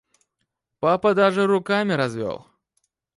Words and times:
Папа 0.79 1.13
даже 1.13 1.45
руками 1.45 1.93
развел. 1.93 2.47